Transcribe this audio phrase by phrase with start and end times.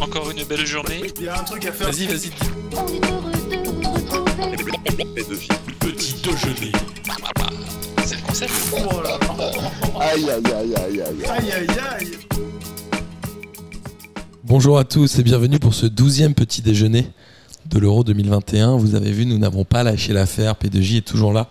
[0.00, 1.02] encore une belle journée.
[1.18, 1.90] Il y a un truc à faire.
[1.90, 2.30] Vas-y, vas-y.
[2.72, 4.38] On est heureux de vous retrouver.
[5.80, 6.72] Petit déjeuner.
[8.04, 8.52] C'est le concept.
[8.72, 10.00] Oh là là.
[10.00, 11.24] Aïe, aïe, aïe, aïe, aïe.
[11.28, 11.66] Aïe aïe
[12.00, 12.18] aïe.
[14.44, 17.06] Bonjour à tous et bienvenue pour ce douzième petit déjeuner
[17.66, 18.76] de l'Euro 2021.
[18.76, 20.54] Vous avez vu, nous n'avons pas lâché l'affaire.
[20.54, 21.48] P2J est toujours là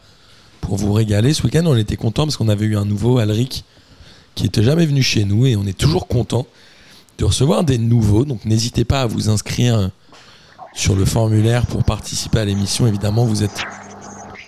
[0.61, 1.33] pour vous régaler.
[1.33, 3.65] Ce week-end, on était content parce qu'on avait eu un nouveau Alric
[4.35, 6.47] qui n'était jamais venu chez nous et on est toujours content
[7.17, 8.25] de recevoir des nouveaux.
[8.25, 9.89] Donc n'hésitez pas à vous inscrire
[10.73, 12.87] sur le formulaire pour participer à l'émission.
[12.87, 13.63] Évidemment, vous êtes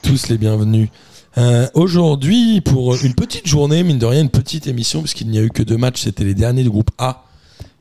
[0.04, 0.90] tous les bienvenus.
[1.38, 5.42] Euh, Aujourd'hui, pour une petite journée, mine de rien, une petite émission, puisqu'il n'y a
[5.42, 7.24] eu que deux matchs, c'était les derniers du groupe A.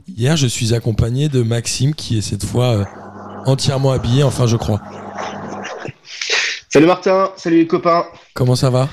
[0.06, 2.84] Hier, je suis accompagné de Maxime, qui est cette fois euh,
[3.46, 4.80] entièrement habillé, enfin, je crois.
[6.70, 8.04] Salut Martin, salut les copains.
[8.34, 8.88] Comment ça va?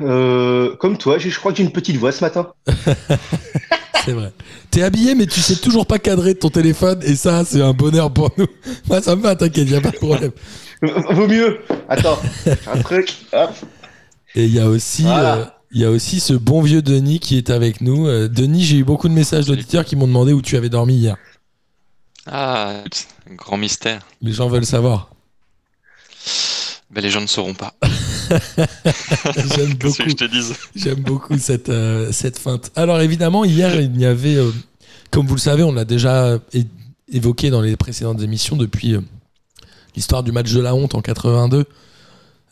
[0.00, 2.52] Euh, comme toi, je crois que j'ai une petite voix ce matin.
[4.04, 4.32] C'est vrai.
[4.70, 8.12] T'es habillé, mais tu sais toujours pas cadrer ton téléphone, et ça, c'est un bonheur
[8.12, 8.46] pour nous.
[8.88, 10.32] Moi, ça me va, t'inquiète, y a pas de problème.
[10.82, 11.60] Vaut mieux.
[11.88, 12.18] Attends,
[12.66, 13.14] un truc.
[13.32, 13.50] Hop.
[14.34, 15.36] Et il y a aussi, Voilà.
[15.36, 18.06] euh, il y a aussi ce bon vieux Denis qui est avec nous.
[18.08, 20.94] Euh, Denis, j'ai eu beaucoup de messages d'auditeurs qui m'ont demandé où tu avais dormi
[20.96, 21.16] hier.
[22.26, 22.82] Ah,
[23.30, 24.00] un grand mystère.
[24.20, 25.10] Les gens veulent savoir.
[26.90, 27.74] Ben, les gens ne sauront pas.
[29.56, 30.02] J'aime beaucoup.
[30.74, 32.70] J'aime cette, euh, cette feinte.
[32.76, 34.50] Alors évidemment, hier, il y avait, euh,
[35.10, 36.38] comme vous le savez, on l'a déjà
[37.10, 39.00] évoqué dans les précédentes émissions depuis euh,
[39.96, 41.64] l'histoire du match de la honte en 82.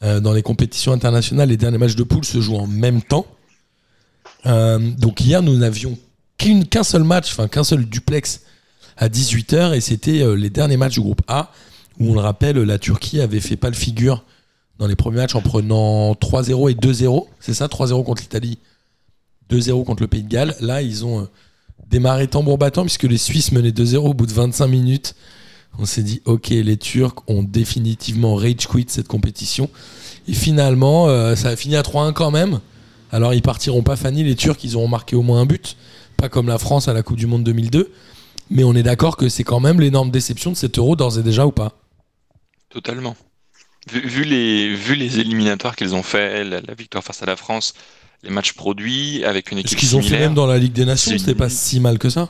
[0.02, 3.26] Euh, dans les compétitions internationales, les derniers matchs de poule se jouent en même temps.
[4.44, 5.98] Donc hier, nous n'avions
[6.38, 8.40] qu'un seul match, enfin qu'un seul duplex
[8.96, 11.52] à 18h, et c'était les derniers matchs du groupe A,
[11.98, 14.24] où on le rappelle, la Turquie avait fait pas le figure
[14.80, 17.26] dans les premiers matchs en prenant 3-0 et 2-0.
[17.38, 18.58] C'est ça, 3-0 contre l'Italie,
[19.50, 20.56] 2-0 contre le Pays de Galles.
[20.60, 21.24] Là, ils ont euh,
[21.86, 25.14] démarré tambour battant puisque les Suisses menaient 2-0 au bout de 25 minutes.
[25.78, 29.68] On s'est dit, ok, les Turcs ont définitivement rage quit cette compétition.
[30.26, 32.60] Et finalement, euh, ça a fini à 3-1 quand même.
[33.12, 35.76] Alors, ils partiront pas Fanny, les Turcs, ils auront marqué au moins un but.
[36.16, 37.92] Pas comme la France à la Coupe du Monde 2002.
[38.48, 41.22] Mais on est d'accord que c'est quand même l'énorme déception de cet euro d'ores et
[41.22, 41.76] déjà ou pas?
[42.70, 43.14] Totalement.
[43.88, 47.36] Vu, vu les, vu les éliminatoires qu'ils ont fait, la, la victoire face à la
[47.36, 47.74] France,
[48.22, 50.84] les matchs produits avec une Ce équipe qu'ils ont fait même dans la Ligue des
[50.84, 52.28] Nations, c'était pas si mal que ça?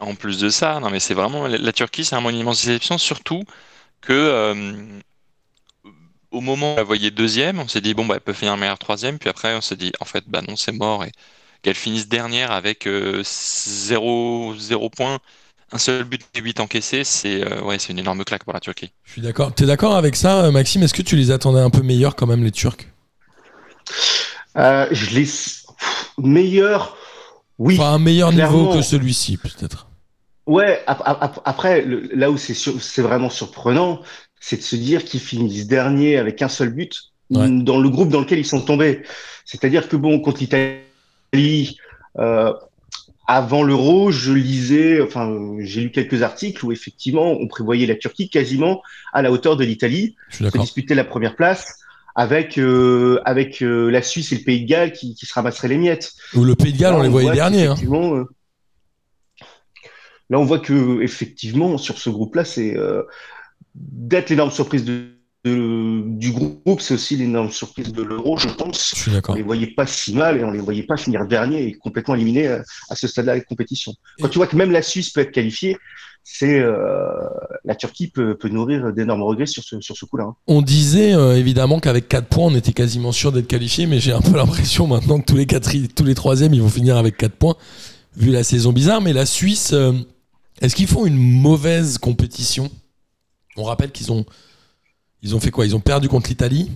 [0.00, 2.56] En plus de ça, non mais c'est vraiment la, la Turquie, c'est un monument de
[2.56, 3.42] déception, surtout
[4.02, 5.00] que euh,
[6.30, 8.56] au moment où on la voyait deuxième, on s'est dit bon bah elle peut finir
[8.56, 11.12] meilleure troisième, puis après on s'est dit en fait bah non c'est mort et
[11.62, 15.20] qu'elle finisse dernière avec euh, zéro, zéro point,
[15.72, 18.60] un seul but et 8 encaissés, c'est euh, ouais c'est une énorme claque pour la
[18.60, 18.92] Turquie.
[19.04, 19.54] Je suis d'accord.
[19.54, 20.82] T'es d'accord avec ça, euh, Maxime?
[20.82, 22.86] Est-ce que tu les attendais un peu meilleurs quand même, les Turcs?
[24.56, 26.96] Euh, je les pff, meilleur.
[27.58, 27.76] Oui.
[27.78, 29.88] Enfin, un meilleur niveau que celui-ci, peut-être.
[30.46, 30.82] Ouais.
[30.86, 34.00] ap- ap- ap- Après, le- là où c'est sur- vraiment surprenant,
[34.40, 36.98] c'est de se dire qu'ils finissent dernier avec un seul but
[37.30, 37.48] Ouais.
[37.48, 39.02] dans le groupe dans lequel ils sont tombés.
[39.44, 41.78] C'est-à-dire que bon, contre l'Italie.
[42.18, 42.52] Euh,
[43.26, 48.28] avant l'Euro, je lisais, enfin, j'ai lu quelques articles où effectivement on prévoyait la Turquie
[48.28, 50.16] quasiment à la hauteur de l'Italie.
[50.40, 50.62] D'accord.
[50.62, 51.78] disputer la première place
[52.14, 55.68] avec euh, avec euh, la Suisse et le Pays de Galles qui, qui se ramasseraient
[55.68, 56.12] les miettes.
[56.34, 57.66] Ou le Pays de Galles, Là, on les voyait derniers.
[57.66, 57.76] Hein.
[57.90, 58.24] euh,
[60.28, 62.74] Là, on voit que effectivement sur ce groupe-là, c'est
[63.74, 68.92] d'être l'énorme surprise de, de- du groupe, c'est aussi l'énorme surprise de l'Euro, je pense.
[68.94, 71.64] Je suis On les voyait pas si mal et on les voyait pas finir dernier
[71.66, 73.92] et complètement éliminés à, à ce stade-là de la compétition.
[74.20, 75.76] Quand tu vois que même la Suisse peut être qualifiée,
[76.24, 77.08] c'est euh,
[77.64, 80.24] la Turquie peut, peut nourrir d'énormes regrets sur ce sur ce coup-là.
[80.24, 80.36] hein.
[80.46, 84.12] On disait euh, évidemment qu'avec 4 points, on était quasiment sûr d'être qualifié, mais j'ai
[84.12, 87.16] un peu l'impression maintenant que tous les, quatri- tous les troisièmes, ils vont finir avec
[87.16, 87.56] 4 points,
[88.16, 89.00] vu la saison bizarre.
[89.00, 89.92] Mais la Suisse, euh,
[90.60, 92.70] est-ce qu'ils font une mauvaise compétition?
[93.56, 94.24] On rappelle qu'ils ont,
[95.22, 95.64] ils ont fait quoi?
[95.66, 96.70] Ils ont perdu contre l'Italie.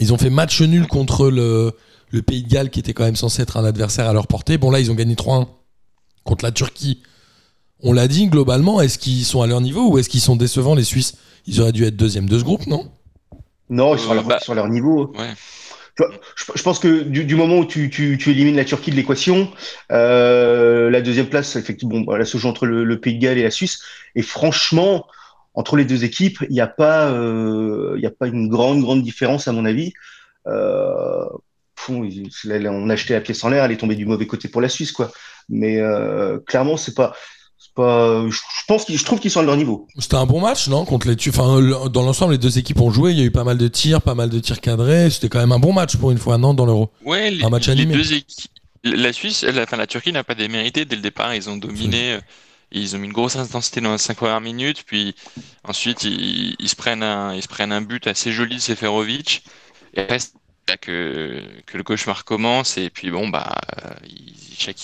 [0.00, 1.72] Ils ont fait match nul contre le,
[2.10, 4.56] le Pays de Galles, qui était quand même censé être un adversaire à leur portée.
[4.58, 5.46] Bon, là, ils ont gagné 3-1
[6.24, 7.02] contre la Turquie.
[7.80, 10.74] On l'a dit globalement, est-ce qu'ils sont à leur niveau ou est-ce qu'ils sont décevants,
[10.74, 11.14] les Suisses?
[11.46, 12.90] Ils auraient dû être deuxième de ce groupe, non?
[13.70, 15.12] Non, ils sont à Euh, leur, bah- sur leur niveau.
[15.16, 15.30] Ouais.
[15.96, 16.04] Je,
[16.54, 19.50] je pense que du, du moment où tu, tu, tu élimines la Turquie de l'équation,
[19.90, 23.38] euh, la deuxième place, effectivement, bon, elle se joue entre le, le Pays de Galles
[23.38, 23.80] et la Suisse.
[24.14, 25.06] Et franchement,
[25.58, 28.80] entre les deux équipes, il n'y a pas, euh, il y a pas une grande,
[28.80, 29.92] grande différence à mon avis.
[30.46, 31.24] Euh,
[31.88, 34.68] on a acheté la pièce en l'air, elle est tombée du mauvais côté pour la
[34.68, 35.10] Suisse, quoi.
[35.48, 37.12] Mais euh, clairement, c'est pas.
[37.76, 38.38] Je,
[38.68, 39.88] pense qu'ils, je trouve qu'ils sont à leur niveau.
[39.98, 43.12] C'était un bon match, non Contre les enfin, dans l'ensemble, les deux équipes ont joué.
[43.12, 45.10] Il y a eu pas mal de tirs, pas mal de tirs cadrés.
[45.10, 46.90] C'était quand même un bon match pour une fois, non Dans l'Euro?
[47.04, 47.94] Ouais, les, Un match les animé.
[47.94, 48.50] deux équipes.
[48.84, 51.34] La Suisse, la, enfin, la Turquie n'a pas démérité dès le départ.
[51.34, 52.14] Ils ont dominé.
[52.14, 52.20] euh,
[52.70, 55.14] Ils ont mis une grosse intensité dans les cinq premières minutes, puis
[55.64, 59.44] ensuite ils, se prennent un, ils se prennent un but assez joli de Seferovic.
[59.94, 60.18] Et après,
[60.76, 62.76] que, que le cauchemar commence.
[62.76, 63.90] Et puis bon, bah, euh,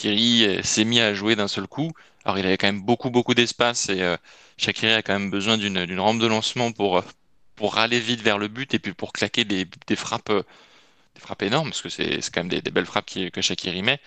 [0.06, 1.92] euh, s'est mis à jouer d'un seul coup.
[2.25, 4.16] Alors il avait quand même beaucoup, beaucoup d'espace et euh,
[4.56, 7.02] Shaqiri a quand même besoin d'une rampe de lancement pour, euh,
[7.56, 11.42] pour aller vite vers le but et puis pour claquer des, des frappes, des frappes
[11.42, 14.00] énormes, parce que c'est quand même des, des belles frappes que Shaqiri met.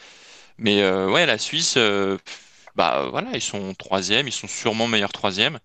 [0.57, 1.77] Mais ouais, la Suisse,
[2.77, 5.59] bah voilà, ils sont troisième, ils sont sûrement meilleurs troisième.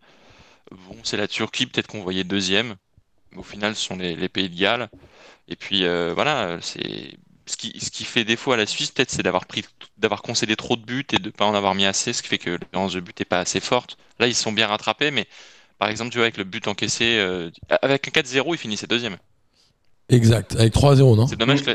[0.70, 2.76] Bon, c'est la Turquie, peut-être qu'on voyait deuxième.
[3.36, 4.90] Au final, ce sont les, les pays de Galles.
[5.48, 9.10] Et puis euh, voilà, c'est ce qui, ce qui fait défaut à la Suisse, peut-être,
[9.10, 9.64] c'est d'avoir pris,
[9.98, 12.38] d'avoir concédé trop de buts et de pas en avoir mis assez, ce qui fait
[12.38, 13.96] que l'espérance de but n'est pas assez forte.
[14.20, 15.26] Là, ils se sont bien rattrapés, mais
[15.78, 17.50] par exemple, tu vois, avec le but encaissé, euh,
[17.82, 19.18] avec un 4-0, ils finissaient deuxième.
[20.08, 21.26] Exact, avec 3-0, non?
[21.26, 21.70] C'est dommage que,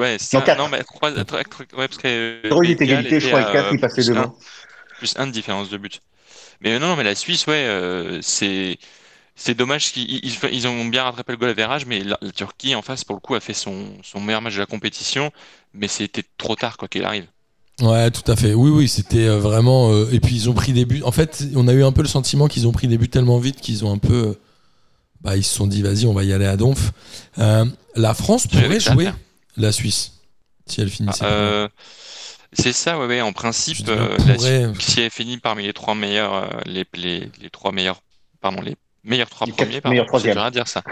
[0.00, 1.42] ouais, ça, Non, mais trois- trois-
[1.78, 4.04] ouais, parce que il était égalité, je crois, et 4, à il passait un.
[4.04, 4.36] devant.
[4.98, 6.02] Plus un de différence de but.
[6.60, 8.78] Mais euh, non, non, mais la Suisse, ouais, euh, c'est
[9.36, 12.74] c'est dommage qu'ils ils, ils ont bien rattrapé le goal average, mais la, la Turquie
[12.74, 15.32] en face, pour le coup, a fait son, son meilleur match de la compétition,
[15.74, 17.26] mais c'était trop tard, quoi qu'il arrive.
[17.80, 18.54] Ouais, tout à fait.
[18.54, 19.92] Oui, oui, c'était euh, vraiment.
[19.92, 21.02] euh, et puis ils ont pris des buts.
[21.04, 23.38] En fait, on a eu un peu le sentiment qu'ils ont pris des buts tellement
[23.38, 24.14] vite qu'ils ont un peu.
[24.14, 24.34] euh,
[25.20, 26.92] bah, ils se sont dit, vas-y, on va y aller à donf.
[27.38, 27.64] Euh,
[27.96, 29.10] la France pourrait jouer
[29.56, 30.12] la Suisse
[30.66, 31.24] si elle Ah, finissait.
[31.24, 31.68] euh,
[32.52, 34.38] c'est ça, ouais, ouais, en principe, euh, la
[34.80, 38.00] si elle finit parmi les trois meilleurs, euh, les, les, les trois meilleurs,
[38.40, 40.82] pardon, les meilleurs trois Les quatre premiers, pardon, c'est dur à dire ça.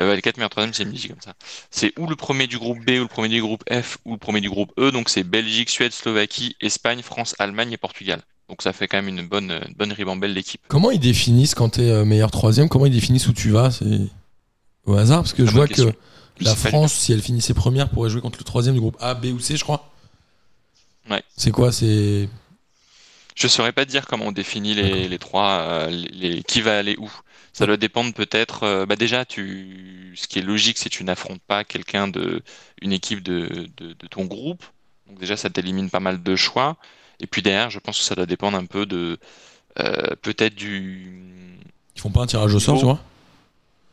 [0.00, 1.34] Euh, les quatre meilleurs troisièmes, c'est dit comme ça.
[1.70, 4.18] C'est ou le premier du groupe B, ou le premier du groupe F, ou le
[4.18, 4.90] premier du groupe E.
[4.90, 8.22] Donc c'est Belgique, Suède, Slovaquie, Espagne, France, Allemagne et Portugal.
[8.48, 10.62] Donc ça fait quand même une bonne, une bonne ribambelle d'équipes.
[10.68, 13.84] Comment ils définissent quand t'es euh, meilleur troisième Comment ils définissent où tu vas C'est
[14.86, 15.20] au hasard?
[15.22, 15.92] Parce que Ah, je vois question.
[15.92, 19.14] que la France, si elle finissait première, pourrait jouer contre le troisième du groupe A,
[19.14, 19.91] B ou C, je crois.
[21.10, 21.22] Ouais.
[21.36, 22.28] C'est quoi C'est
[23.34, 26.60] Je saurais pas te dire comment on définit les, les trois, euh, les, les- qui
[26.60, 27.10] va aller où.
[27.52, 28.62] Ça doit dépendre peut-être.
[28.62, 32.42] euh, bah déjà, tu, ce qui est logique, c'est que tu n'affrontes pas quelqu'un de,
[32.80, 34.64] une équipe de, de, de ton groupe.
[35.08, 36.76] Donc déjà, ça t'élimine pas mal de choix.
[37.20, 39.18] Et puis derrière, je pense que ça doit dépendre un peu de,
[39.80, 41.10] euh, peut-être du,
[41.96, 43.00] Ils font pas un tirage au sort, tu vois?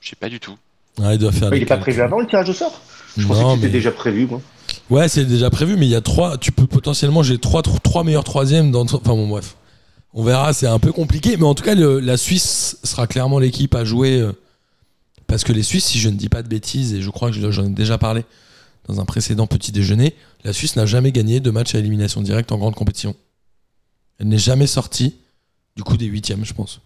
[0.02, 0.58] Je sais pas du tout.
[1.00, 2.82] Ils doivent faire il est pas prévu avant le tirage au sort?
[3.18, 4.42] Je pensais Non, que c'était mais- déjà prévu, moi.
[4.90, 6.38] Ouais, c'est déjà prévu, mais il y a trois.
[6.38, 8.82] Tu peux potentiellement, j'ai trois, trois, meilleurs troisièmes dans.
[8.84, 9.56] Enfin bon, bref.
[10.14, 13.40] On verra, c'est un peu compliqué, mais en tout cas, le- la Suisse sera clairement
[13.40, 14.20] l'équipe à jouer.
[14.20, 14.32] euh,
[15.28, 17.52] parce que les Suisses, si je ne dis pas de bêtises, et je crois que
[17.52, 18.24] j'en ai déjà parlé
[18.88, 22.52] dans un précédent petit déjeuner, la Suisse n'a jamais gagné de match à élimination directe
[22.52, 23.16] en grande compétition.
[24.18, 25.16] Elle n'est jamais sortie
[25.76, 26.82] du coup des huitièmes, je pense.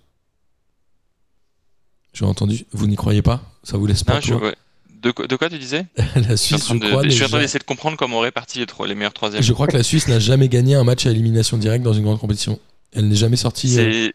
[2.13, 3.41] J'ai entendu, vous n'y croyez pas?
[3.63, 4.44] Ça vous laisse pas Non, je- toi?
[4.44, 4.56] ouais.
[5.03, 5.85] De, quoi- de quoi tu disais?
[6.15, 8.59] La Suisse, je de- crois, je suis en train d'essayer de comprendre comment on répartit
[8.59, 9.41] les, trois- les meilleurs troisièmes.
[9.44, 12.03] Je crois que la Suisse n'a jamais gagné un match à élimination directe dans une
[12.03, 12.59] grande compétition.
[12.95, 13.77] Elle n'est jamais sortie.
[13.79, 14.09] euh,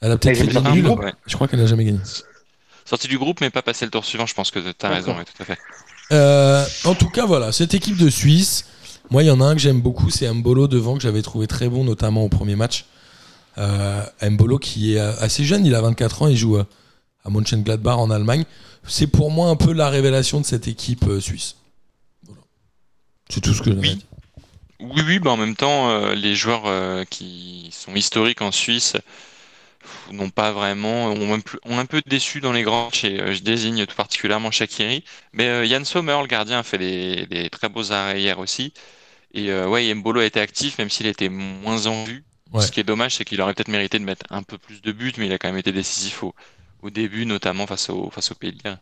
[0.00, 1.12] Elle a peut-être sortie du groupe ouais.
[1.26, 1.98] Je crois qu'elle n'a jamais gagné.
[2.84, 4.26] sorti du groupe, mais pas passé le tour suivant.
[4.26, 5.58] Je pense que tu as raison, ouais, tout à fait.
[6.12, 8.66] Euh, en tout cas, voilà, cette équipe de Suisse.
[9.10, 11.46] Moi, il y en a un que j'aime beaucoup, c'est Mbolo devant, que j'avais trouvé
[11.46, 12.86] très bon, notamment au premier match.
[13.58, 16.64] Euh, Mbolo qui est euh, assez jeune, il a 24 ans, il joue euh,
[17.24, 18.44] à Mönchengladbach en Allemagne.
[18.86, 21.56] C'est pour moi un peu la révélation de cette équipe euh, suisse.
[22.24, 22.42] Voilà.
[23.28, 24.04] C'est tout ce que j'ai Oui.
[24.80, 28.96] Oui, oui, bah en même temps, euh, les joueurs euh, qui sont historiques en Suisse
[30.12, 33.42] n'ont pas vraiment, ont un, peu, ont un peu déçu dans les grands et je
[33.42, 35.04] désigne tout particulièrement Shakiri.
[35.32, 38.72] Mais Yann Sommer, le gardien, a fait des, des très beaux arrêts hier aussi.
[39.32, 42.24] Et ouais, Mbolo a été actif, même s'il était moins en vue.
[42.52, 42.62] Ouais.
[42.62, 44.92] Ce qui est dommage, c'est qu'il aurait peut-être mérité de mettre un peu plus de
[44.92, 46.34] buts, mais il a quand même été décisif au,
[46.84, 48.78] au début, notamment face au, face au Pays de Galles.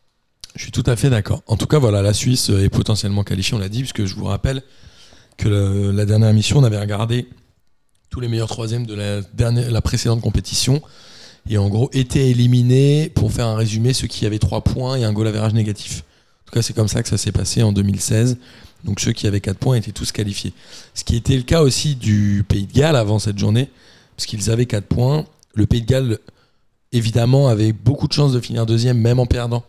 [0.56, 1.42] Je suis tout à fait d'accord.
[1.46, 4.24] En tout cas, voilà, la Suisse est potentiellement qualifiée, on l'a dit, puisque je vous
[4.24, 4.62] rappelle
[5.38, 7.28] que la dernière émission, on avait regardé
[8.10, 10.82] tous les meilleurs troisièmes de la, précédente compétition.
[11.48, 15.04] Et en gros, étaient éliminés, pour faire un résumé, ceux qui avaient 3 points et
[15.04, 16.00] un goal average négatif.
[16.42, 18.36] En tout cas, c'est comme ça que ça s'est passé en 2016.
[18.84, 20.52] Donc ceux qui avaient 4 points étaient tous qualifiés.
[20.94, 23.70] Ce qui était le cas aussi du Pays de Galles avant cette journée,
[24.16, 25.24] parce qu'ils avaient 4 points.
[25.54, 26.18] Le Pays de Galles,
[26.92, 29.64] évidemment, avait beaucoup de chances de finir deuxième, même en perdant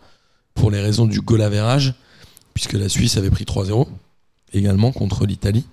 [0.53, 1.93] pour les raisons du goal average,
[2.53, 3.87] puisque la Suisse avait pris 3-0
[4.53, 5.65] également contre l'Italie.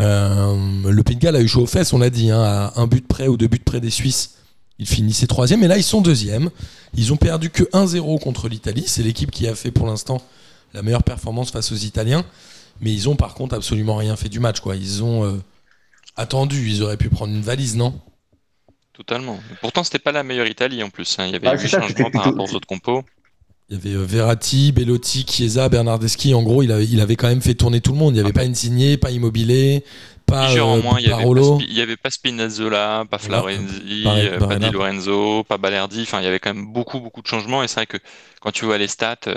[0.00, 3.06] Euh, le Pays a eu chaud aux fesses, on l'a dit, hein, à un but
[3.06, 4.34] près ou deux buts près des Suisses.
[4.78, 6.50] Ils finissaient troisième, et là ils sont deuxième.
[6.94, 8.84] Ils ont perdu que 1-0 contre l'Italie.
[8.86, 10.22] C'est l'équipe qui a fait pour l'instant
[10.72, 12.24] la meilleure performance face aux Italiens.
[12.80, 14.58] Mais ils ont par contre absolument rien fait du match.
[14.72, 15.42] Ils ont euh,
[16.16, 17.98] attendu, ils auraient pu prendre une valise, non?
[18.98, 19.38] Totalement.
[19.60, 21.16] Pourtant, c'était pas la meilleure Italie en plus.
[21.18, 21.26] hein.
[21.26, 23.04] Il y avait Ah, changements par plutôt- rapport aux autres compos.
[23.70, 26.34] Il y avait euh, Verratti, Bellotti, Chiesa, Bernardeschi.
[26.34, 28.14] En gros, il avait, il avait quand même fait tourner tout le monde.
[28.14, 29.84] Il n'y avait pas Insigné, pas Immobilier,
[30.26, 31.58] pas euh, moins, il y avait pas Parolo.
[31.60, 34.56] Spi- il y avait pas Spinazzola, pas Florenzi, Pareil, euh, pas.
[34.56, 36.00] Di Lorenzo, pas Balerdi.
[36.02, 37.62] Enfin, il y avait quand même beaucoup, beaucoup de changements.
[37.62, 37.98] Et c'est vrai que
[38.40, 39.34] quand tu vois les stats, euh,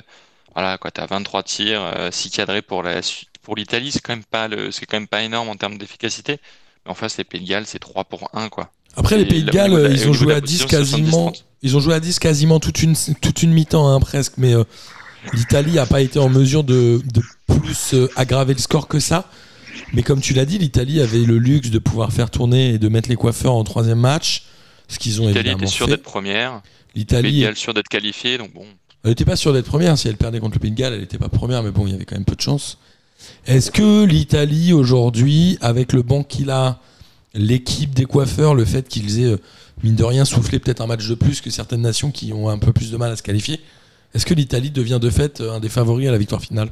[0.56, 4.14] voilà, quoi, t'as 23 tirs, euh, 6 cadrés pour la su- pour l'Italie, c'est quand
[4.14, 6.38] même pas le, c'est quand même pas énorme en termes d'efficacité.
[6.86, 8.72] Mais en face, les Pays de Galles, c'est 3 pour 1, quoi.
[8.96, 11.30] Après, les Pays de Galles, de la- ils ont joué à 10 position, quasiment.
[11.32, 11.44] 70-30.
[11.64, 14.34] Ils ont joué à 10 quasiment toute une, toute une mi-temps, hein, presque.
[14.38, 14.64] Mais euh,
[15.34, 19.30] l'Italie n'a pas été en mesure de, de plus euh, aggraver le score que ça.
[19.94, 22.90] Mais comme tu l'as dit, l'Italie avait le luxe de pouvoir faire tourner et de
[22.90, 24.44] mettre les coiffeurs en troisième match.
[24.88, 26.62] Ce qu'ils ont L'Italie était sûre d'être première.
[26.96, 28.38] L'Italie, Galles sûre d'être qualifiée.
[28.38, 28.66] Donc bon,
[29.04, 29.98] elle n'était pas sûre d'être première.
[29.98, 31.64] Si elle perdait contre le Pays de Galles, elle n'était pas première.
[31.64, 32.78] Mais bon, il y avait quand même peu de chance.
[33.46, 36.80] Est-ce que l'Italie, aujourd'hui, avec le banc qu'il a,
[37.34, 39.38] l'équipe des coiffeurs, le fait qu'ils aient, euh,
[39.84, 42.58] mine de rien, soufflé peut-être un match de plus que certaines nations qui ont un
[42.58, 43.60] peu plus de mal à se qualifier,
[44.14, 46.70] est-ce que l'Italie devient de fait euh, un des favoris à la victoire finale?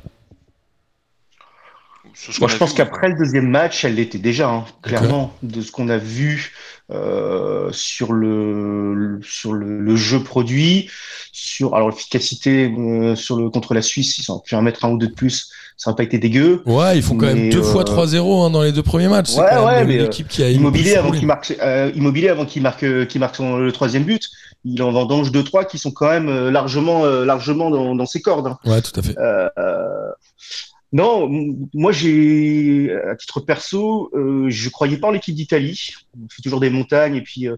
[2.40, 5.88] Moi, je pense qu'après le deuxième match, elle l'était déjà, hein, clairement, de ce qu'on
[5.90, 6.52] a vu
[6.92, 10.90] euh, sur le sur le, le jeu produit,
[11.32, 14.92] sur alors l'efficacité euh, sur le contre la Suisse, ils ont pu en mettre un
[14.92, 16.62] ou deux de plus, ça n'a pas été dégueu.
[16.66, 19.36] Ouais, ils font quand même deux fois euh, 3-0 hein, dans les deux premiers matchs.
[19.36, 22.46] Ouais, quand ouais, même mais, l'équipe qui a Immobilier avant qu'il marque, euh, Immobilier avant
[22.46, 24.28] qu'il marque, euh, qu'il marque son, le troisième but,
[24.66, 28.06] il en vendange deux trois qui sont quand même euh, largement, euh, largement dans, dans
[28.06, 28.48] ses cordes.
[28.48, 28.58] hein.
[28.66, 29.18] Ouais, tout à fait.
[29.18, 30.10] Euh, euh,
[30.91, 31.29] non,
[31.74, 35.91] moi j'ai, à titre perso, euh, je croyais pas en l'équipe d'Italie.
[36.17, 37.55] On fait toujours des montagnes et puis, euh,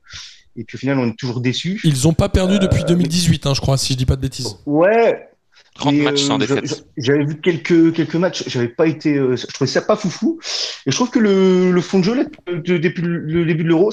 [0.58, 1.80] et puis au final on est toujours déçus.
[1.84, 4.22] Ils ont pas perdu Euh, depuis 2018, hein, je crois, si je dis pas de
[4.22, 4.58] bêtises.
[4.66, 5.28] Ouais.
[5.76, 6.68] 30 et, matchs sans euh, défaite.
[6.68, 10.38] j'a- J'avais vu quelques quelques matchs, j'avais pas été, euh, je trouvais ça pas foufou.
[10.86, 13.70] Et je trouve que le, le fond de jeu là, de- depuis le début de
[13.70, 13.92] l'Euro,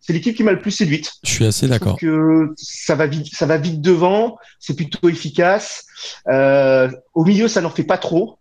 [0.00, 1.12] c'est l'équipe qui m'a le plus séduite.
[1.22, 1.96] Je suis assez d'accord.
[1.96, 5.84] que ça va vite, ça va vite devant, c'est plutôt efficace.
[6.28, 8.38] Euh, au milieu, ça n'en fait pas trop.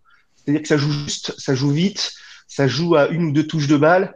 [0.49, 2.11] C'est-à-dire que ça joue juste, ça joue vite,
[2.47, 4.15] ça joue à une ou deux touches de balle.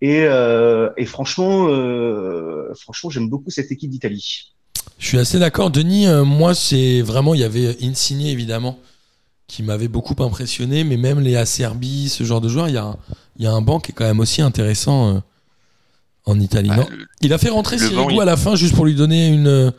[0.00, 4.52] Et, euh, et franchement, euh, franchement, j'aime beaucoup cette équipe d'Italie.
[4.98, 5.70] Je suis assez d'accord.
[5.70, 8.78] Denis, euh, moi, c'est vraiment, il y avait Insigne évidemment,
[9.46, 12.84] qui m'avait beaucoup impressionné, mais même les Acerbi, ce genre de joueurs, il y a
[12.84, 12.96] un,
[13.36, 15.18] il y a un banc qui est quand même aussi intéressant euh,
[16.24, 16.68] en Italie.
[16.70, 18.94] Bah, non le- il a fait rentrer Sirigu il- à la fin juste pour lui
[18.94, 19.72] donner une.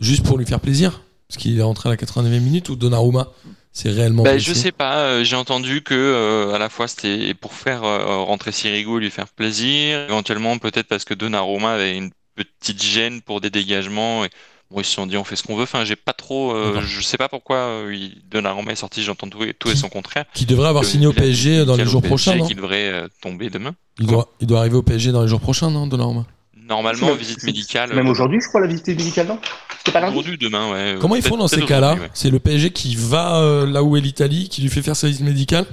[0.00, 3.32] juste pour lui faire plaisir Parce qu'il est rentré à la 89e minute ou Donnarumma
[3.74, 4.22] C'est réellement.
[4.22, 7.82] Blessé je sais pas, euh, j'ai entendu que euh, à la fois c'était pour faire
[7.82, 12.80] euh, rentrer Sirigu et lui faire plaisir, éventuellement peut-être parce que Donnarumma avait une petite
[12.82, 14.30] gêne pour des dégagements et
[14.70, 15.64] bon, ils se sont dit on fait ce qu'on veut.
[15.64, 19.42] Enfin, j'ai pas trop, euh, je sais pas pourquoi il- Donnarumma est sorti, j'entends tout
[19.42, 20.24] et, tout et son contraire.
[20.34, 23.74] Qui devrait avoir signé au PSG dans les jours prochains, non Qui devrait tomber demain.
[23.98, 26.26] il doit, il doit arriver au PSG dans les jours prochains, non, Donnarumma?
[26.66, 27.94] Normalement, C'est- visite médicale.
[27.94, 29.38] Même euh, aujourd'hui, je crois, la visite médicale, non
[29.78, 30.78] C'était pas lundi Aujourd'hui, demain, ouais.
[30.96, 32.10] euh, Comment ils font dans ces cas-là ouais.
[32.14, 35.06] C'est le PSG qui va euh, là où est l'Italie, qui lui fait faire sa
[35.08, 35.66] visite médicale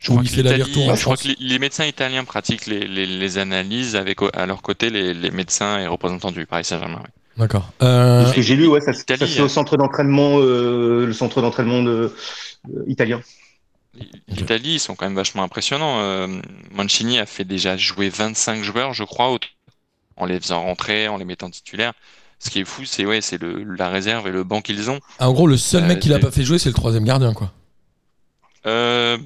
[0.00, 4.18] Je crois que fait Je crois les, médecins italiens pratiquent les, les- les analyses avec
[4.34, 6.96] à leur côté les, les médecins et représentants du Paris Saint-Germain.
[6.98, 7.10] ouais.
[7.36, 7.70] D'accord.
[7.82, 11.06] Euh, Ce que j'ai lu, ouais, ça, ça se fait au euh, centre d'entraînement, euh,
[11.06, 12.12] le centre d'entraînement de,
[12.74, 13.20] euh, italien.
[14.28, 16.00] L'Italie, ils sont quand même vachement impressionnants.
[16.00, 16.26] Euh,
[16.72, 19.38] Mancini a fait déjà jouer 25 joueurs, je crois, au-
[20.18, 21.92] en les faisant rentrer, en les mettant titulaires.
[22.40, 25.00] Ce qui est fou, c'est ouais, c'est le- la réserve et le banc qu'ils ont.
[25.18, 27.04] en gros, le seul Euh, mec qui l'a c'est- pas fait jouer, c'est le troisième
[27.04, 27.52] gardien, quoi.
[28.66, 29.18] Euh,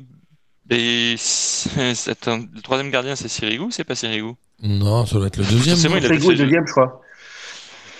[0.70, 4.32] et c'est- le troisième gardien, c'est Sirigu ou c'est pas Sirigu
[4.62, 5.76] Non, ça doit être le deuxième.
[5.78, 7.02] Non il a fait est deuxième, je crois.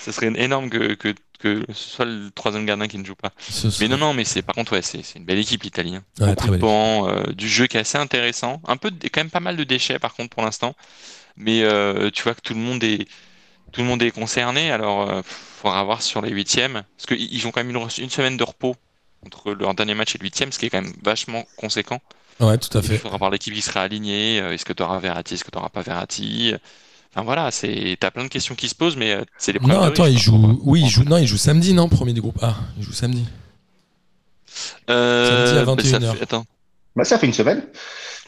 [0.00, 3.30] Ce serait énorme que, que, que ce soit le troisième gardien qui ne joue pas.
[3.38, 5.62] Ce serait- Mais non, non, mais c'est par contre, ouais, c'est c'est une belle équipe
[5.62, 5.94] l'Italie.
[5.96, 6.02] hein.
[6.20, 8.61] Ouais, Beaucoup très de belle bancs, euh, du jeu qui est assez intéressant.
[8.66, 10.75] Un peu, de- quand même pas mal de déchets par contre pour l'instant.
[11.37, 13.07] Mais euh, tu vois que tout le monde est,
[13.73, 14.71] tout le monde est concerné.
[14.71, 18.11] Alors, euh, faudra voir sur les huitièmes, parce qu'ils ils ont quand même une, une
[18.11, 18.77] semaine de repos
[19.25, 22.01] entre leur dernier match et le huitième, ce qui est quand même vachement conséquent.
[22.41, 22.99] Ouais, tout à Il fait.
[22.99, 24.41] faudra voir l'équipe qui sera alignée.
[24.41, 26.55] euh, Est-ce que tu auras Verratti, est-ce que tu n'auras pas Verratti?
[27.15, 29.83] Enfin voilà, c'est, t'as plein de questions qui se posent, mais c'est les Non, premières.
[29.83, 30.59] attends, il joue.
[30.65, 31.05] Oui, il joue.
[31.05, 32.57] Non, il joue samedi, non, premier du groupe A.
[32.79, 33.25] Il joue samedi.
[34.91, 36.17] Euh, Samedi à bah, ça 21h.
[36.17, 36.45] fait- attends.
[36.94, 37.66] Bah, ça fait une semaine.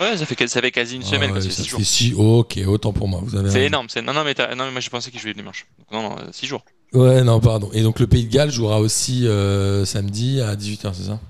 [0.00, 1.78] Ouais, ça fait, ça fait quasi une Ah semaine, ouais, ça six jours.
[1.78, 2.14] fait six.
[2.14, 3.20] Ok, autant pour moi.
[3.22, 3.50] Vous avez.
[3.50, 3.88] C'est énorme.
[3.88, 5.66] c'est- Non, non, mais, non, mais moi je pensais qu'il jouait le dimanche.
[5.78, 6.64] Donc, non, non, 6 jours.
[6.92, 7.70] Ouais, non, pardon.
[7.72, 11.20] Et donc le Pays de Galles jouera aussi euh, samedi à 18h, c'est ça?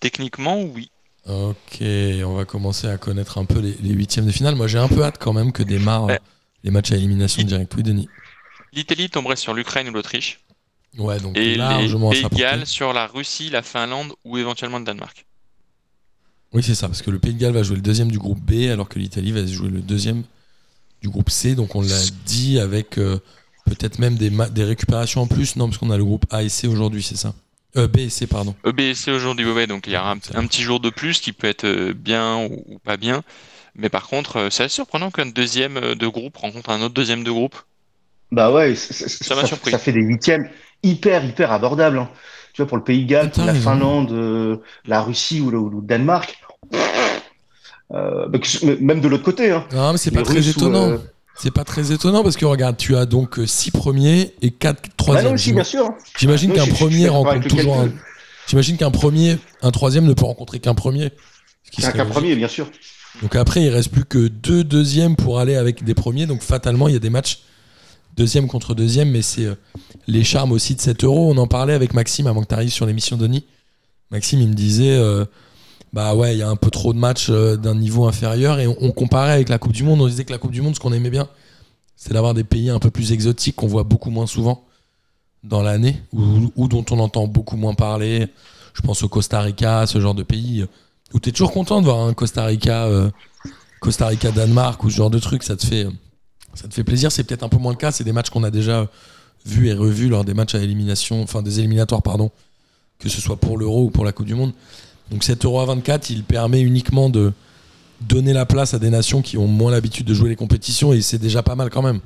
[0.00, 0.90] Techniquement, oui.
[1.28, 4.56] Ok, on va commencer à connaître un peu les, les huitièmes de finale.
[4.56, 6.20] Moi, j'ai un peu hâte quand même que démarrent Ouais.
[6.64, 7.72] les matchs à élimination directe.
[7.76, 8.08] Oui, Denis.
[8.72, 10.40] L'Italie tomberait sur l'Ukraine ou l'Autriche.
[10.98, 14.36] Ouais, donc Et les largement à Pays de Galles sur la Russie, la Finlande ou
[14.36, 15.24] éventuellement le Danemark.
[16.52, 18.40] Oui, c'est ça, parce que le Pays de Galles va jouer le deuxième du groupe
[18.40, 20.22] B, alors que l'Italie va jouer le deuxième
[21.02, 21.54] du groupe C.
[21.54, 23.18] Donc on l'a dit avec euh,
[23.64, 25.56] peut-être même des, des récupérations en plus.
[25.56, 27.34] Non, parce qu'on a le groupe A et C aujourd'hui, c'est ça?
[27.76, 28.54] Euh, B et C, pardon.
[28.66, 31.46] EBC aujourd'hui, ouais, donc il y aura un, un petit jour de plus qui peut
[31.48, 33.22] être euh, bien ou, ou pas bien.
[33.74, 37.24] Mais par contre, euh, c'est assez surprenant qu'un deuxième de groupe rencontre un autre deuxième
[37.24, 37.56] de groupe.
[38.30, 39.70] Bah ouais, c- c- Ça m'a ça, surpris.
[39.70, 40.48] ça fait des huitièmes
[40.82, 41.98] hyper, hyper abordables.
[41.98, 42.10] hein.
[42.52, 43.54] Tu vois, pour le Pays de Galles, Ah, la.
[43.54, 44.56] Finlande, euh,
[44.86, 46.36] la Russie ou le, ou le Danemark.
[47.94, 48.38] Euh, bah,
[48.80, 49.50] même de l'autre côté.
[49.50, 49.64] Hein.
[49.72, 50.90] Non, mais c'est pas très étonnant.
[50.90, 50.98] euh,
[51.36, 54.88] C'est pas très étonnant parce que regarde, tu as donc 6 premiers et 4 Bah
[54.96, 55.30] troisièmes.
[55.32, 55.84] non, si, bien sûr.
[55.86, 55.94] hein.
[56.18, 57.90] J'imagine Non, qu'un premier rencontre toujours un.
[58.48, 61.10] J'imagine qu'un premier, un troisième ne peut rencontrer qu'un premier.
[61.64, 62.14] Ce qui C'est un serait cas logique.
[62.18, 62.70] premier, bien sûr.
[63.22, 66.26] Donc après, il reste plus que deux deuxièmes pour aller avec des premiers.
[66.26, 67.40] Donc fatalement, il y a des matchs
[68.16, 69.54] deuxième contre deuxième, mais c'est euh,
[70.06, 71.30] les charmes aussi de cet euro.
[71.30, 73.44] On en parlait avec Maxime avant que tu arrives sur l'émission Denis.
[74.10, 75.24] Maxime, il me disait, euh,
[75.92, 78.66] bah ouais, il y a un peu trop de matchs euh, d'un niveau inférieur et
[78.66, 80.00] on, comparait avec la Coupe du Monde.
[80.00, 81.28] On disait que la Coupe du Monde, ce qu'on aimait bien,
[81.96, 84.64] c'est d'avoir des pays un peu plus exotiques qu'on voit beaucoup moins souvent
[85.44, 88.28] dans l'année ou, dont on entend beaucoup moins parler.
[88.74, 90.64] Je pense au Costa Rica, ce genre de pays
[91.12, 92.88] où tu toujours content de voir un Costa Rica,
[93.80, 95.86] Costa Rica Danemark ou ce genre de truc, ça te fait,
[96.54, 97.10] ça te fait plaisir.
[97.12, 97.92] C'est peut-être un peu moins le cas.
[97.92, 98.88] C'est des matchs qu'on a déjà
[99.46, 102.30] vus et revus lors des matchs à élimination, enfin des éliminatoires, pardon,
[102.98, 104.52] que ce soit pour l'Euro ou pour la Coupe du Monde.
[105.10, 107.32] Donc cet Euro à 24, il permet uniquement de
[108.00, 111.00] donner la place à des nations qui ont moins l'habitude de jouer les compétitions et
[111.02, 112.00] c'est déjà pas mal quand même.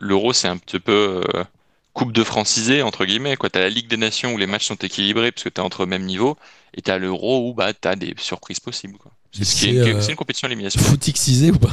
[0.00, 1.44] L'euro, c'est un petit peu euh,
[1.92, 3.36] coupe de francisé, entre guillemets.
[3.36, 5.64] Tu as la Ligue des Nations où les matchs sont équilibrés parce que tu es
[5.64, 6.36] entre le même niveau,
[6.74, 8.96] et tu as l'euro où bah, tu as des surprises possibles.
[8.98, 9.10] quoi.
[9.32, 10.80] C'est ce qui est- C'est, euh, c'est une compétition à élimination.
[10.80, 11.72] Footixisé ou pas?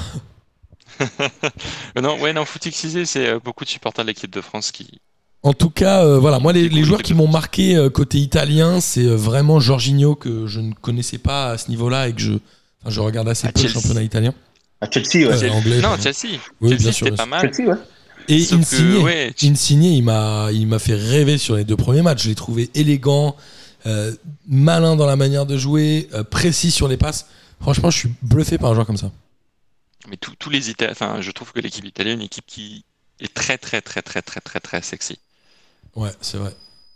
[2.02, 5.00] Non, ouais, non, foot excisé, c'est euh, beaucoup de supporters de l'équipe de France qui.
[5.44, 9.06] En tout cas, euh, voilà, moi les, joueurs qui m'ont marqué euh, côté italien, c'est
[9.06, 12.90] euh, vraiment Jorginho que je ne connaissais pas à ce niveau-là et que je, enfin,
[12.90, 13.80] je regarde assez À peu le Chelsea.
[13.80, 14.34] championnat italien.
[14.82, 15.44] À Chelsea, ouais.
[15.44, 15.96] Euh, anglais, non.
[16.02, 16.40] Chelsea.
[16.62, 17.42] Oui, Chelsea, bien sûr, pas mal.
[17.42, 17.78] Chelsea, ouais.
[18.28, 21.76] Et Sauf que, Insigne, ouais, Insigne, il m'a, il m'a fait rêver sur les deux
[21.76, 22.24] premiers matchs.
[22.24, 23.36] Je l'ai trouvé élégant,
[23.86, 24.12] euh,
[24.48, 27.28] malin dans la manière de jouer, euh, précis sur les passes.
[27.62, 29.12] Franchement, je suis bluffé par un joueur comme ça.
[30.10, 32.84] Mais tous les Italiens, enfin, je trouve que l'équipe italienne est une équipe qui
[33.20, 35.20] est très, très, très, très, très, très, très sexy.
[35.96, 36.56] Ouais, c'est vrai.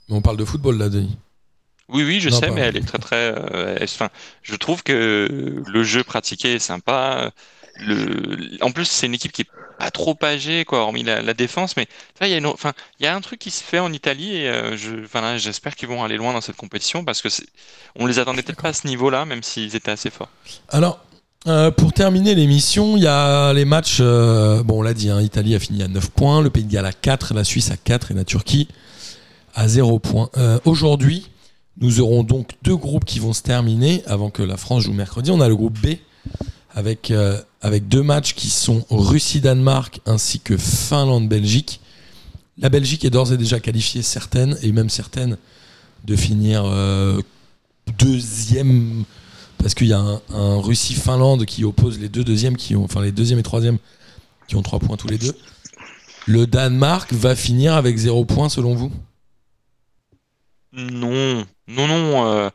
[0.09, 1.17] Mais on parle de football là, Denis.
[1.87, 3.33] Oui, oui, je Non, sais, pas- mais elle est très, très.
[3.35, 4.09] euh, enfin,
[4.43, 7.31] je trouve que le jeu pratiqué est sympa.
[7.77, 11.33] Le, en plus, c'est une équipe qui est pas trop âgée, quoi, hormis la, la
[11.33, 11.77] défense.
[11.77, 11.87] Mais
[12.21, 14.35] il y a une, enfin, il y a un truc qui se fait en Italie
[14.35, 17.29] et euh, je, enfin, là, j'espère qu'ils vont aller loin dans cette compétition parce que
[17.95, 20.29] on les attendait peut-être pas à ce niveau-là, même s'ils étaient assez forts.
[20.67, 21.03] Alors,
[21.47, 23.99] euh, pour terminer l'émission, il y a les matchs.
[24.01, 26.71] euh, bon, on l'a dit, hein, Italie a fini à 9 points, le Pays de
[26.71, 28.67] Galles à 4, la Suisse à 4 et la Turquie
[29.55, 30.29] à 0 points.
[30.37, 31.29] Euh, Aujourd'hui,
[31.79, 35.31] nous aurons donc deux groupes qui vont se terminer avant que la France joue mercredi.
[35.31, 35.95] On a le groupe B
[36.75, 37.11] avec,
[37.61, 41.79] avec deux matchs qui sont Russie-Danemark ainsi que Finlande-Belgique.
[42.57, 45.37] La Belgique est d'ores et déjà qualifiée, certaine, et même certaine
[46.03, 46.65] de finir
[47.97, 49.05] deuxième
[49.59, 53.01] parce qu'il y a un, un Russie-Finlande qui oppose les deux deuxièmes qui ont, enfin
[53.01, 53.77] les deuxième et troisième
[54.47, 55.35] qui ont trois points tous les deux.
[56.25, 58.91] Le Danemark va finir avec zéro point selon vous?
[60.73, 62.25] Non, non, non.
[62.27, 62.49] euh,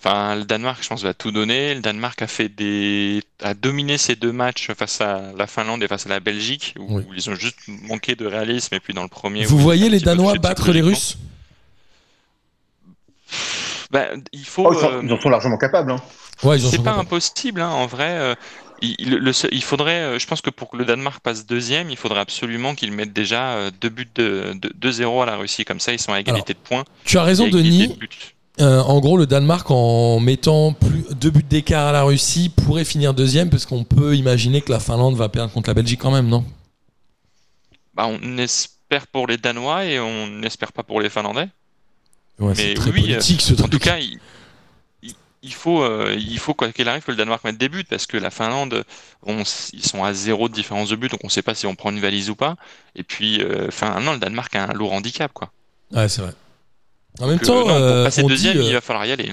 [0.00, 1.74] Enfin, le Danemark, je pense, va tout donner.
[1.74, 5.88] Le Danemark a fait des, a dominé ces deux matchs face à la Finlande et
[5.88, 7.02] face à la Belgique, où, Oui.
[7.16, 8.76] ils ont juste manqué de réalisme.
[8.76, 10.82] Et puis dans le premier, Vous voyez les Danois battre les.
[10.82, 11.18] Russes?
[13.90, 14.66] Bah, il faut.
[14.66, 15.90] Oh, ils, sont, euh, ils en sont largement capables.
[15.92, 16.00] Hein.
[16.42, 17.06] Ouais, ils en c'est sont pas capables.
[17.06, 18.10] impossible, hein, en vrai.
[18.10, 18.34] euh,
[18.80, 22.20] il, le faudrait, euh, je pense que pour que le Danemark passe deuxième, il faudrait
[22.20, 25.64] absolument qu'ils mettent déjà deux buts de, de- 2-0 à la Russie.
[25.64, 26.84] Comme ça, ils sont à égalité de points.
[27.04, 27.88] Tu as raison, Denis.
[27.88, 27.96] de.
[28.60, 32.84] Euh, en gros, le Danemark, en mettant plus, deux buts d'écart à la Russie, pourrait
[32.84, 36.10] finir deuxième parce qu'on peut imaginer que la Finlande va perdre contre la Belgique quand
[36.10, 36.44] même, non?
[37.94, 41.48] Bah, on espère pour les Danois et on n'espère pas pour les Finlandais.
[42.38, 43.70] Ouais, Mais très oui, politique ce En truc.
[43.70, 44.18] tout cas, il,
[45.02, 47.84] il- il faut, euh, il faut quoi qu'il arrive que le Danemark mette des buts
[47.88, 48.84] parce que la Finlande,
[49.24, 51.66] on ils sont à zéro de différence de but, donc on ne sait pas si
[51.66, 52.56] on prend une valise ou pas.
[52.94, 55.50] Et puis, euh, enfin, non, le Danemark a un lourd handicap, quoi.
[55.92, 56.32] Ouais, c'est vrai.
[57.20, 59.04] En même Donc, temps, euh, non, pour euh, passer on deuxième, euh, il va falloir
[59.06, 59.32] y aller.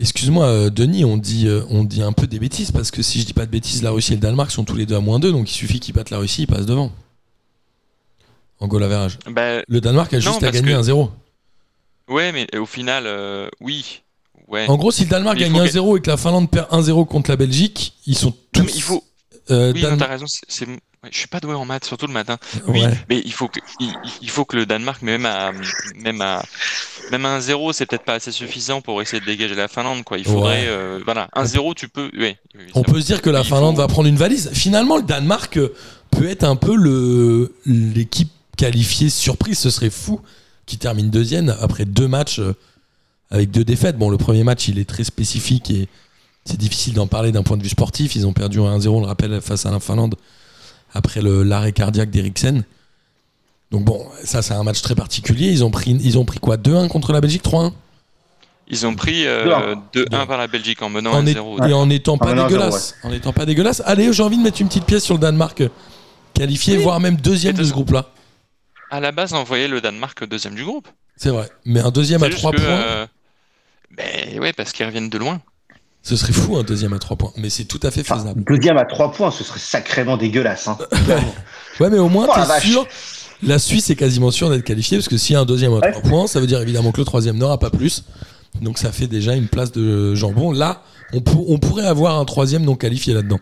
[0.00, 3.20] Excuse-moi, euh, Denis, on dit, euh, on dit un peu des bêtises parce que si
[3.20, 5.00] je dis pas de bêtises, la Russie et le Danemark sont tous les deux à
[5.00, 6.90] moins 2, donc il suffit qu'ils battent la Russie, ils passent devant.
[8.60, 9.18] En goal average.
[9.26, 11.10] Bah, Le Danemark a juste à gagner que- un 0.
[12.10, 14.02] Ouais, mais au final, euh, oui,
[14.48, 14.66] ouais.
[14.68, 16.68] En gros, si le Danemark Mais il gagne faut 1-0 et que la Finlande perd
[16.70, 18.60] 1-0 contre la Belgique, ils sont tous.
[18.60, 19.04] Non, mais il faut.
[19.50, 20.26] euh, Oui, Dan- non, t'as raison.
[20.28, 20.78] c'est- c'est- ouais,
[21.10, 22.38] je suis pas doué en maths, surtout le matin.
[22.68, 22.92] Oui, Ouais.
[23.08, 23.92] mais il faut que, il,
[24.22, 25.52] il faut que le Danemark, même à,
[25.96, 26.42] même à,
[27.10, 30.04] même à un 0, c'est peut-être pas assez suffisant pour essayer de dégager la Finlande,
[30.04, 30.18] quoi.
[30.18, 30.68] Il faudrait, Ouais.
[30.68, 32.36] euh, voilà, un 0, tu peux, oui.
[32.54, 34.50] oui, On peut se dire que la Il Finlande faut- va prendre une valise.
[34.52, 35.74] Finalement, le Danemark euh,
[36.10, 39.58] peut être un peu le l'équipe qualifiée surprise.
[39.58, 40.20] Ce serait fou
[40.70, 42.54] qui termine deuxième après deux matchs euh,
[43.30, 43.96] avec deux défaites.
[43.98, 45.88] Bon, le premier match, il est très spécifique et
[46.44, 48.14] c'est difficile d'en parler d'un point de vue sportif.
[48.16, 50.14] Ils ont perdu 1-0, on le rappelle, face à la Finlande
[50.94, 52.62] après le- l'arrêt cardiaque d'Eriksen.
[53.70, 55.48] Donc bon, ça c'est un match très particulier.
[55.48, 56.56] Ils ont pris, ils ont pris quoi?
[56.56, 57.42] 2-1 contre la Belgique?
[57.44, 57.72] 3-1
[58.68, 60.06] Ils ont pris euh, 2-1.
[60.08, 61.68] 2-1 par la Belgique en menant en, est- 1-0.
[61.68, 62.94] Et en étant pas menant 1-0, dégueulasse.
[63.04, 63.82] En étant pas dégueulasse.
[63.86, 65.62] Allez, j'ai envie de mettre une petite pièce sur le Danemark.
[66.34, 66.82] Qualifié, Oui.
[66.84, 68.06] voire même deuxième de ce groupe-là.
[68.90, 70.88] À la base, on voyait le Danemark deuxième du groupe.
[71.16, 71.48] C'est vrai.
[71.64, 73.06] Mais un deuxième à juste 3 que, points, euh,
[73.96, 75.40] Ben ouais, parce qu'ils reviennent de loin.
[76.02, 77.32] ce serait fou un deuxième à 3 points.
[77.36, 78.42] Mais c'est tout à fait Enfin, faisable.
[78.44, 80.68] deuxième à 3 points, ce serait sacrément dégueulasse.
[80.68, 80.78] Hein.
[81.78, 82.86] Ouais, mais au moins, Oh t'es sûr.
[83.42, 85.76] La Suisse est quasiment sûre d'être qualifiée parce que s'il y a un deuxième à
[85.76, 85.92] Ouais.
[85.92, 88.04] 3 points, ça veut dire évidemment que le troisième n'aura pas plus.
[88.60, 90.52] Donc ça fait déjà une place de jambon.
[90.52, 90.82] Là,
[91.14, 93.38] on, pour- on pourrait avoir un troisième non qualifié là-dedans.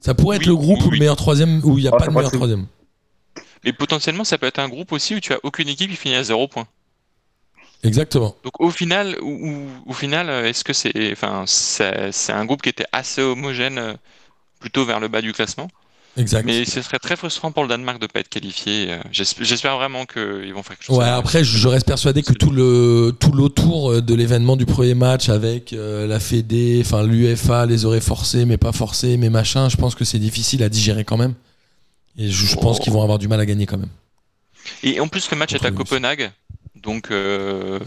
[0.00, 1.96] Ça pourrait être Oui, le groupe oui, le meilleur troisième, où il n'y a Oh,
[1.96, 2.66] pas de meilleur troisième.
[3.64, 6.14] Mais potentiellement, ça peut être un groupe aussi où tu as aucune équipe qui finit
[6.16, 6.66] à 0 points.
[7.84, 8.36] Exactement.
[8.44, 12.62] Donc au final, ou- ou- au final, euh, est-ce que c'est, enfin, c'est un groupe
[12.62, 13.94] qui était assez homogène, euh,
[14.60, 15.68] plutôt vers le bas du classement.
[16.16, 16.44] Exact.
[16.44, 18.92] Mais ce serait très frustrant pour le Danemark de pas être qualifié.
[18.92, 20.98] euh, j'esp- J'espère vraiment qu'ils vont faire quelque chose.
[20.98, 25.30] Ouais, après, je, reste persuadé que tout le tout l'autour de l'événement du premier match
[25.30, 29.76] avec euh, la Fédé, enfin l'UFA les aurait forcés, mais pas forcés, mais machin, je
[29.76, 31.34] pense que c'est difficile à digérer quand même.
[32.18, 33.88] Et je, je pense qu'ils vont avoir du mal à gagner quand même.
[34.82, 35.70] Et en plus, le match est à.
[35.70, 36.30] Copenhague,
[36.76, 37.78] donc euh,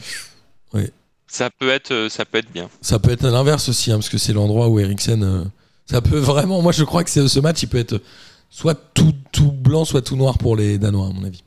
[0.73, 0.89] Oui.
[1.27, 2.69] ça peut être, euh, ça peut être bien.
[2.81, 5.23] Ça peut être à l'inverse aussi, hein, parce que c'est l'endroit où Eriksen.
[5.23, 5.43] euh,
[5.85, 6.61] ça peut vraiment.
[6.61, 8.01] Moi, je crois que ce match, il peut être
[8.49, 11.43] soit tout, tout blanc, soit tout noir pour les Danois, à mon avis.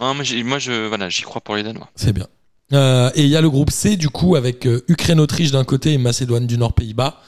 [0.00, 1.88] Non, moi, moi, je, voilà, j'y crois pour les Danois.
[1.96, 2.26] C'est bien.
[2.72, 5.98] Euh, et il y a le groupe C, du coup, avec Ukraine-Autriche d'un côté et
[5.98, 7.20] Macédoine du Nord, Pays-Bas.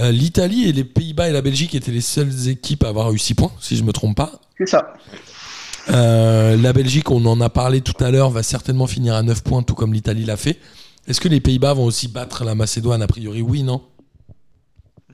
[0.00, 3.18] Euh, L'Italie et les Pays-Bas et la Belgique étaient les seules équipes à avoir eu
[3.18, 4.32] 6 points, si je me trompe pas.
[4.56, 4.94] C'est ça.
[5.90, 9.42] Euh, la Belgique, on en a parlé tout à l'heure, va certainement finir à 9
[9.42, 10.58] points, tout comme l'Italie l'a fait.
[11.08, 13.02] Est-ce que les Pays-Bas vont aussi battre la Macédoine?
[13.02, 13.82] A priori, oui, non?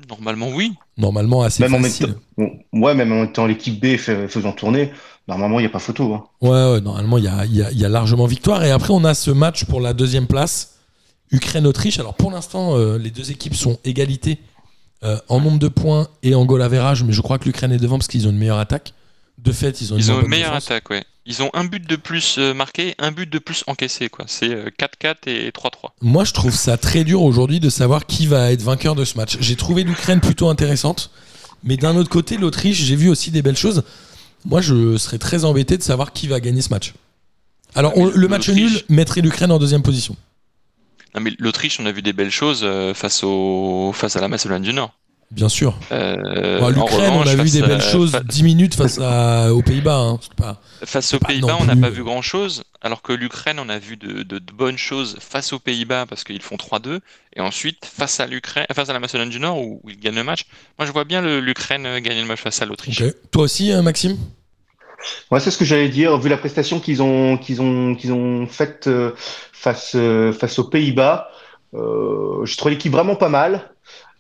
[0.08, 0.72] Normalement, oui.
[0.98, 2.14] Normalement, assez Même en même facile.
[2.14, 4.92] temps, bon, ouais, même en étant l'équipe B fais- faisant tourner,
[5.28, 6.12] normalement, il n'y a pas photo.
[6.12, 6.24] Hein.
[6.42, 8.64] Ouais, ouais, normalement, il y a, y a largement victoire.
[8.64, 10.74] Et après, on a ce match pour la deuxième place,
[11.30, 11.98] Ukraine-Autriche.
[12.00, 14.38] Alors, pour l'instant, euh, les deux équipes sont égalité
[15.02, 17.78] euh, en nombre de points et en goal average, mais je crois que l'Ukraine est
[17.78, 18.92] devant parce qu'ils ont une meilleure attaque.
[19.38, 20.66] De fait, ils ont une Ils ont une meilleure défense.
[20.70, 21.04] attaque, ouais.
[21.26, 24.26] Ils ont un but de plus euh, marqué, un but de plus encaissé, quoi.
[24.28, 25.90] C'est euh, 4-4 et 3-3.
[26.02, 29.16] Moi, je trouve ça très dur aujourd'hui de savoir qui va être vainqueur de ce
[29.16, 29.36] match.
[29.40, 31.10] J'ai trouvé l'Ukraine plutôt intéressante,
[31.64, 33.82] mais d'un autre côté, l'Autriche, j'ai vu aussi des belles choses.
[34.44, 36.92] Moi, je serais très embêté de savoir qui va gagner ce match.
[37.74, 40.16] Alors, on- le match nul mettrait l'Ukraine en deuxième position.
[41.14, 43.92] Non, mais l'Autriche, on a vu des belles choses euh, face, au...
[43.94, 44.92] face à la Macédoine du Nord.
[45.30, 45.74] Bien sûr.
[45.90, 48.98] Euh, Bon, en L'Ukraine, on a vu des à- belles choses fa- 10 minutes face
[49.00, 49.96] à- aux Pays-Bas.
[49.96, 50.20] hein.
[50.36, 53.96] Pas- Face aux Pays-Bas, on n'a pas vu grand-chose, alors que l'Ukraine, on a vu
[53.96, 57.00] de, de- de bonnes choses face aux Pays-Bas parce qu'ils font 3-2,
[57.34, 60.14] et ensuite face à l'Ukraine, face à la Macédoine du Nord où, où ils gagnent
[60.16, 60.44] le match.
[60.78, 63.02] Moi, je vois bien l'Ukraine euh, gagner le match face à l'Autriche.
[63.30, 64.16] Toi aussi, hein, Maxime?
[65.30, 68.46] Ouais, c'est ce que j'allais dire, vu la prestation qu'ils ont, qu'ils ont, qu'ils ont
[68.46, 69.12] faite euh,
[69.52, 71.28] face, euh, face aux Pays-Bas.
[71.74, 73.70] Euh, je trouve l'équipe vraiment pas mal.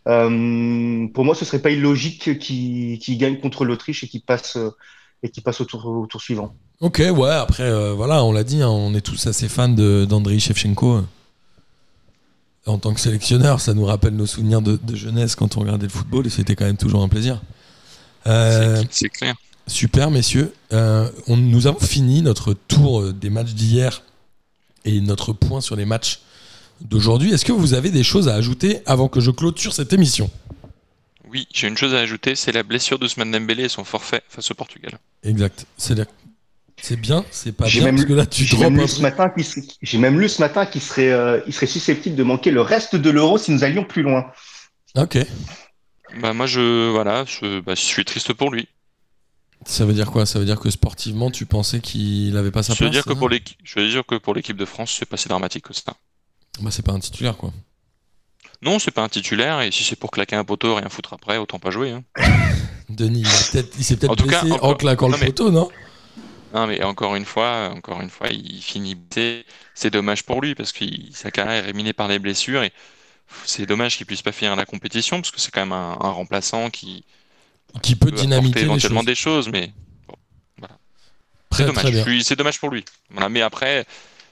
[0.06, 4.58] Euh, pour moi, ce serait pas illogique qu'ils qu'ils gagnent contre l'Autriche et qu'ils passent,
[5.22, 6.54] et qu'ils passent au tour, au tour suivant.
[6.80, 10.04] Ok, ouais, après, euh, voilà, on l'a dit, hein, on est tous assez fans de-
[10.04, 11.02] d'Andriy Shevchenko.
[12.66, 15.86] En tant que sélectionneur, ça nous rappelle nos souvenirs de, de jeunesse quand on regardait
[15.86, 17.42] le football et c'était quand même toujours un plaisir.
[18.26, 19.34] Euh, C'est clair.
[19.66, 20.52] Super, messieurs.
[20.72, 24.02] Euh, on, nous avons fini notre tour euh, des matchs d'hier
[24.84, 26.20] et notre point sur les matchs
[26.80, 27.32] d'aujourd'hui.
[27.32, 30.30] Est-ce que vous avez des choses à ajouter avant que je clôture cette émission?
[31.30, 34.50] Oui, j'ai une chose à ajouter, c'est la blessure d'Ousmane Dembélé et son forfait face
[34.50, 34.98] au Portugal.
[35.22, 35.66] Exact.
[35.76, 35.94] C'est
[36.82, 38.88] c'est bien, c'est pas bien, même parce lu- que là, tu J'ai drops même, lu
[38.88, 42.14] ce matin qu'il serait- j'ai même lu ce matin qu'il serait, euh, il serait susceptible
[42.16, 44.26] de manquer le reste de l'euro si nous allions plus loin.
[44.96, 45.18] Ok.
[46.20, 48.68] Bah moi je voilà, je, bah, je suis triste pour lui.
[49.66, 50.26] Ça veut dire quoi?
[50.26, 53.12] Ça veut dire que sportivement, tu pensais qu'il avait pas sa Je veux place dire
[53.14, 55.64] que pour l'équipe, je veux dire que pour l'équipe de France, c'est pas si dramatique
[55.64, 55.94] que ça.
[56.60, 57.52] Bah, c'est pas un titulaire, quoi.
[58.62, 61.38] Non, c'est pas un titulaire et si c'est pour claquer un poteau, rien foutre après,
[61.38, 61.90] autant pas jouer.
[61.92, 62.04] hein.
[62.88, 63.26] Denis, il,
[63.84, 65.70] s'est peut-être tout cas, blessé en claquant non, le mais- poteau, non?
[66.52, 68.94] Non mais encore une fois, encore une fois, il finit.
[68.94, 69.44] blessé.
[69.74, 72.72] C'est dommage pour lui parce que sa carrière est minée par les blessures et
[73.44, 76.10] c'est dommage qu'il puisse pas finir la compétition parce que c'est quand même un, un
[76.10, 77.04] remplaçant qui
[77.82, 79.06] Qui peut peut dynamiter éventuellement choses.
[79.06, 79.72] des choses, mais
[80.08, 80.14] bon,
[80.58, 80.76] voilà.
[81.52, 82.22] C'est dommage.
[82.22, 82.84] C'est dommage pour lui.
[83.10, 83.86] Voilà, mais après,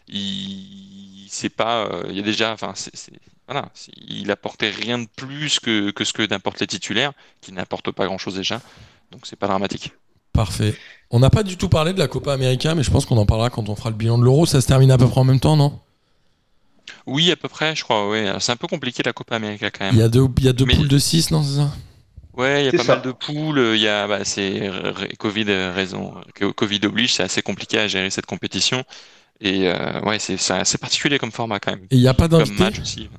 [0.08, 2.74] il c'est pas, euh, il y a déjà, enfin,
[3.48, 3.70] voilà,
[4.06, 8.04] il apportait rien de plus que, que ce que n'importe les titulaires, qui n'apportent pas
[8.06, 8.60] grand chose déjà.
[9.10, 9.92] Donc c'est pas dramatique.
[10.34, 10.76] Parfait.
[11.10, 13.26] On n'a pas du tout parlé de la Copa América, mais je pense qu'on en
[13.26, 14.46] parlera quand on fera le bilan de l'Euro.
[14.46, 15.78] Ça se termine à peu près en même temps, non?
[17.06, 18.08] Oui, à peu près, je crois.
[18.08, 18.32] Ouais.
[18.40, 20.06] C'est un peu compliqué la Copa América quand Il y même.
[20.06, 21.70] a deux, il y a deux Mais- poules de 6, non, c'est ça?
[22.34, 22.94] Ouais, il y a pas ça.
[22.94, 23.72] mal de poules.
[23.74, 24.70] Il y a, bah, c'est
[25.18, 26.14] Covid euh, raison.
[26.34, 28.84] que Covid oblige, c'est assez compliqué à gérer cette compétition.
[29.40, 31.86] Et euh, ouais, c'est c'est assez particulier comme format quand même.
[31.90, 33.10] Et il n'y a pas Comme d'invités match aussi.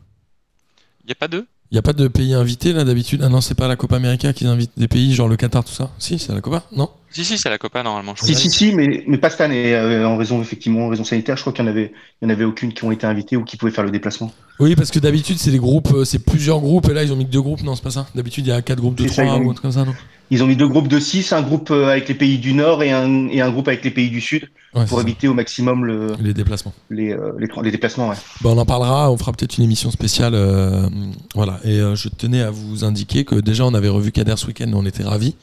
[1.04, 3.22] Il n'y a pas deux Il n'y a pas de pays invités là d'habitude?
[3.24, 5.74] Ah non, c'est pas la Copa América qui invite des pays, genre le Qatar, tout
[5.74, 5.92] ça?
[6.00, 6.90] Si, c'est la Copa Non?
[7.14, 8.16] Si, si, c'est la Copa normalement.
[8.16, 11.04] je Si, si, si, mais, mais pas cette année, euh, en raison, effectivement, en raison
[11.04, 11.38] sanitaire.
[11.38, 13.38] Je crois qu'il y en avait, il y en avait aucune qui ont été invitées
[13.38, 14.32] ou qui pouvaient faire le déplacement.
[14.60, 17.16] Oui, parce que d'habitude, c'est des groupes, euh, c'est plusieurs groupes, et là, ils ont
[17.16, 18.08] mis que deux groupes, non, c'est pas ça?
[18.16, 19.94] D'habitude, il y a quatre groupes de ça, trois ou un truc comme ça, non?
[20.32, 22.82] Ils ont mis deux groupes de six, un groupe euh, avec les pays du Nord
[22.82, 25.86] et un, et un groupe avec les pays du Sud Ouais, pour éviter au maximum
[25.86, 26.74] le, Les déplacements.
[26.90, 28.10] les, euh, les, les déplacements.
[28.10, 28.16] Ouais.
[28.42, 30.34] Bah, on en parlera, on fera peut-être une émission spéciale.
[30.34, 30.90] euh,
[31.36, 31.60] voilà.
[31.64, 34.72] Et euh, je tenais à vous indiquer que déjà, on avait revu Kader ce week-end,
[34.74, 35.36] on était ravis.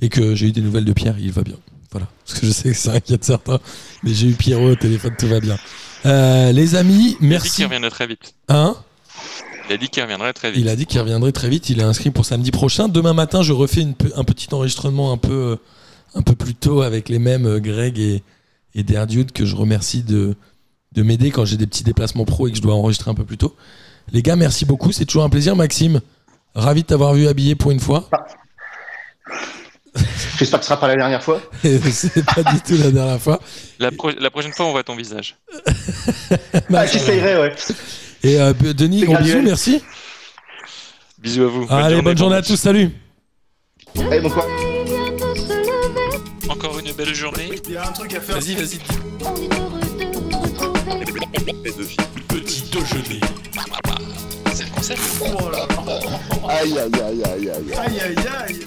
[0.00, 1.56] Et que j'ai eu des nouvelles de Pierre, il va bien.
[1.90, 2.06] Voilà.
[2.26, 3.58] Parce que je sais que ça inquiète certains.
[4.02, 5.58] Mais j'ai eu Pierrot au téléphone, tout va bien.
[6.06, 7.50] Euh, les amis, Il a dit merci.
[7.56, 8.34] qu'il reviendrait très vite.
[8.48, 8.76] Hein?
[9.68, 10.60] Il a dit qu'il reviendrait très vite.
[10.60, 11.68] Il a dit qu'il reviendrait très vite.
[11.70, 12.88] Il est inscrit pour samedi prochain.
[12.88, 15.58] Demain matin, je refais une un petit enregistrement un peu,
[16.14, 18.22] un peu plus tôt avec les mêmes euh, Greg et,
[18.74, 20.36] et Derdude que je remercie de,
[20.92, 23.24] de m'aider quand j'ai des petits déplacements pro et que je dois enregistrer un peu
[23.24, 23.56] plus tôt.
[24.12, 24.92] Les gars, merci beaucoup.
[24.92, 25.56] C'est toujours un plaisir.
[25.56, 26.00] Maxime,
[26.54, 28.08] ravi de t'avoir vu habillé pour une fois.
[30.38, 31.40] J'espère que ce sera pas la dernière fois.
[31.62, 33.40] C'est pas du tout la dernière fois.
[33.78, 35.36] La, pro- la prochaine fois, on voit ton visage.
[36.70, 37.54] Bah, Ah, j'essayerai, ouais.
[38.22, 39.82] Et euh, Denis, gros bisous, merci.
[41.18, 41.66] Bisous à vous.
[41.70, 42.56] Allez, bonne journée à tous.
[42.56, 42.90] Salut.
[43.96, 44.30] Allez, bon.
[46.48, 47.50] Encore une belle journée.
[47.66, 48.36] Il y a un truc à faire.
[48.38, 48.78] Vas-y, vas-y.
[49.24, 51.96] On est heureux de vous retrouver.
[52.28, 53.20] Petit déjeuner.
[54.54, 55.00] C'est le concept.
[55.20, 55.98] Oh là là.
[56.48, 57.74] Aïe, aïe, aïe, aïe, aïe.
[57.76, 58.66] Aïe aïe aïe.